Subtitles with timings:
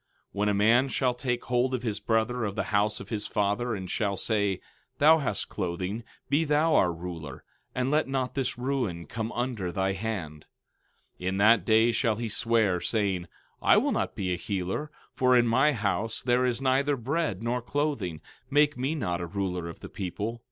[0.29, 3.27] 13:6 When a man shall take hold of his brother of the house of his
[3.27, 4.59] father, and shall say:
[4.97, 7.43] Thou hast clothing, be thou our ruler,
[7.75, 10.45] and let not this ruin come under thy hand—
[11.19, 13.27] 13:7 In that day shall he swear, saying:
[13.61, 17.61] I will not be a healer; for in my house there is neither bread nor
[17.61, 20.39] clothing; make me not a ruler of the people.